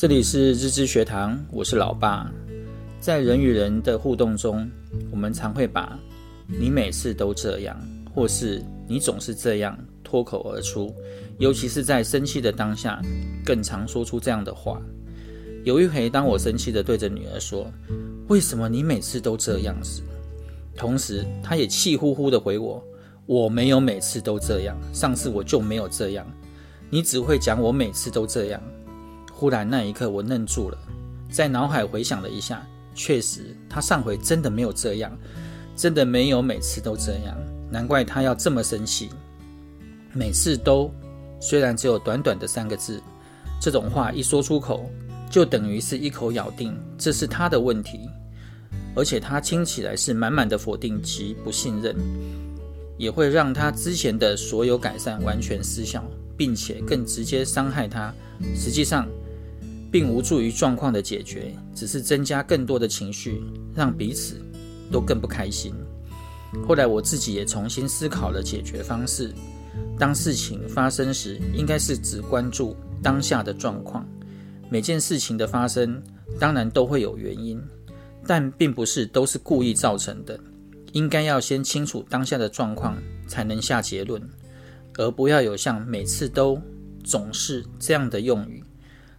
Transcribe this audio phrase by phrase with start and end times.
[0.00, 2.32] 这里是日知学堂，我是老爸。
[3.00, 4.70] 在人与人的互动中，
[5.10, 5.98] 我们常会把
[6.46, 7.76] “你每次都这样”
[8.14, 10.94] 或是“你总是这样”脱口而出，
[11.40, 13.02] 尤其是在生气的当下，
[13.44, 14.80] 更常说出这样的话。
[15.64, 17.68] 有一回，当我生气地对着女儿说
[18.30, 20.00] ：“为什么你每次都这样子？”
[20.78, 22.80] 同时，她也气呼呼地回我
[23.26, 26.24] ：“我没有每次都这样，上次我就没有这样。
[26.88, 28.62] 你只会讲我每次都这样。”
[29.38, 30.76] 忽然那一刻，我愣住了，
[31.30, 32.60] 在脑海回想了一下，
[32.92, 35.16] 确实，他上回真的没有这样，
[35.76, 37.38] 真的没有每次都这样。
[37.70, 39.10] 难怪他要这么生气。
[40.12, 40.90] 每次都，
[41.40, 43.00] 虽然只有短短的三个字，
[43.60, 44.90] 这种话一说出口，
[45.30, 48.10] 就等于是一口咬定这是他的问题。
[48.96, 51.94] 而且他听起来是满满的否定及不信任，
[52.96, 56.02] 也会让他之前的所有改善完全失效，
[56.36, 58.12] 并且更直接伤害他。
[58.56, 59.06] 实际上，
[59.90, 63.42] 并无助于状况的解决，只是增加更多的情绪，
[63.74, 64.36] 让彼此
[64.90, 65.74] 都更不开心。
[66.66, 69.32] 后来我自己也重新思考了解决方式。
[69.98, 74.06] 当事情发生时，应该是只关注当下的状况。
[74.70, 76.02] 每件事情的发生，
[76.38, 77.60] 当然都会有原因。
[78.26, 80.38] 但并不是都是故意造成的，
[80.92, 84.20] 应该要先清楚当下的状况，才能下结论，
[84.98, 86.60] 而不要有像每次都
[87.02, 88.62] 总是这样的用语。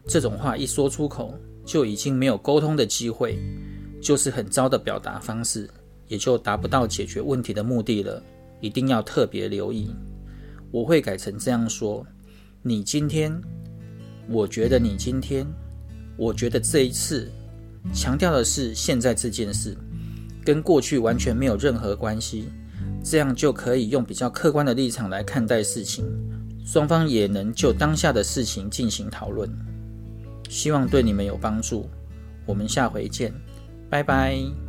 [0.07, 1.33] 这种话一说出口，
[1.65, 3.37] 就已经没有沟通的机会，
[4.01, 5.69] 就是很糟的表达方式，
[6.07, 8.21] 也就达不到解决问题的目的了。
[8.61, 9.89] 一定要特别留意。
[10.71, 12.05] 我会改成这样说：
[12.61, 13.31] 你今天，
[14.27, 15.47] 我觉得你今天，
[16.17, 17.31] 我觉得这一次。
[17.93, 19.73] 强调的是现在这件事，
[20.43, 22.49] 跟过去完全没有任何关系，
[23.01, 26.05] 这样就可以用比较客观的立场来看待事情，
[26.65, 29.49] 双方也能就当下的事情进行讨论。
[30.49, 31.89] 希望对你们有帮助，
[32.45, 33.31] 我们下回见，
[33.89, 34.68] 拜拜。